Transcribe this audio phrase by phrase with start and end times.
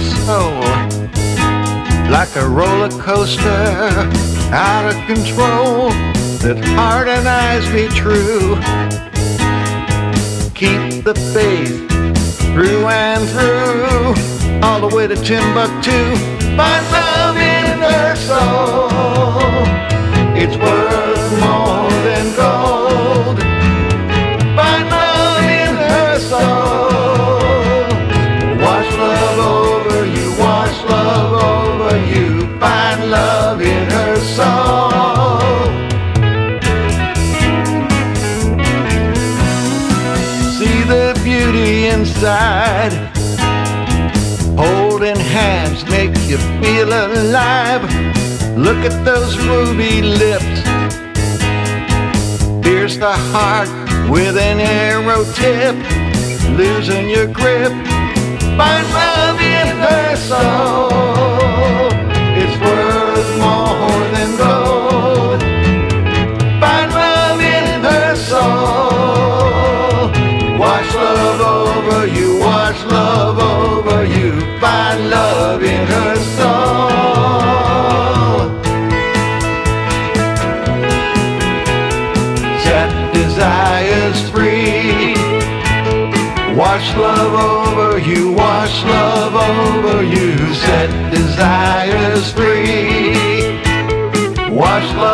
[0.00, 0.62] soul
[2.10, 3.90] like a roller coaster
[4.52, 5.90] out of control.
[6.44, 8.56] That heart and eyes be true.
[10.54, 11.88] Keep the faith
[12.52, 16.16] through and through, all the way to Timbuktu.
[16.56, 17.33] Find love
[42.04, 42.92] inside.
[44.58, 47.82] Holding hands make you feel alive.
[48.56, 50.60] Look at those ruby lips.
[52.62, 53.70] Pierce the heart
[54.10, 55.76] with an arrow tip.
[56.58, 57.72] Losing your grip.
[58.58, 60.93] Find love in her soul.
[86.56, 90.54] Wash love over you, wash love over you.
[90.54, 93.58] Set desires free.
[94.50, 95.13] Wash love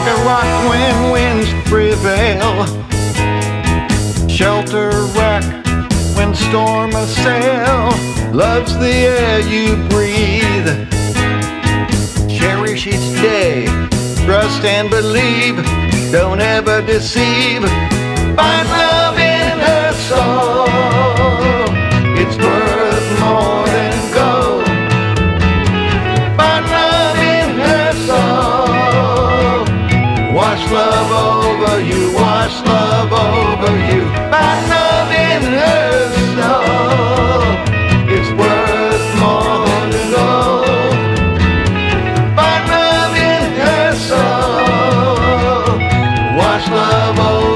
[0.00, 2.64] Like a rock when winds prevail.
[4.30, 5.44] Shelter wreck
[6.16, 7.90] when storm assail.
[8.32, 10.88] Love's the air you breathe.
[12.30, 13.66] Cherish each day.
[14.24, 15.56] Trust and believe.
[16.10, 17.62] Don't ever deceive.
[18.36, 19.00] Find love
[46.70, 47.16] love.
[47.18, 47.49] Oh.